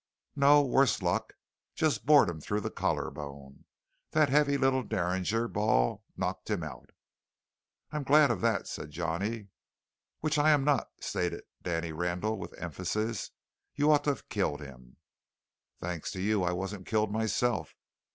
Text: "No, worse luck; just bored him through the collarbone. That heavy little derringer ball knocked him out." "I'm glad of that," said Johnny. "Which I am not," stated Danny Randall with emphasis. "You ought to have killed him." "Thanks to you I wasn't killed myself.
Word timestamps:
"No, 0.35 0.63
worse 0.65 1.03
luck; 1.03 1.33
just 1.75 2.07
bored 2.07 2.27
him 2.27 2.41
through 2.41 2.61
the 2.61 2.71
collarbone. 2.71 3.65
That 4.13 4.29
heavy 4.29 4.57
little 4.57 4.81
derringer 4.81 5.47
ball 5.47 6.03
knocked 6.17 6.49
him 6.49 6.63
out." 6.63 6.89
"I'm 7.91 8.01
glad 8.01 8.31
of 8.31 8.41
that," 8.41 8.67
said 8.67 8.89
Johnny. 8.89 9.49
"Which 10.19 10.39
I 10.39 10.49
am 10.49 10.63
not," 10.63 10.89
stated 11.01 11.43
Danny 11.61 11.91
Randall 11.91 12.39
with 12.39 12.57
emphasis. 12.57 13.29
"You 13.75 13.91
ought 13.91 14.03
to 14.05 14.09
have 14.09 14.27
killed 14.27 14.61
him." 14.61 14.97
"Thanks 15.79 16.09
to 16.13 16.19
you 16.19 16.41
I 16.43 16.51
wasn't 16.51 16.87
killed 16.87 17.11
myself. 17.11 17.75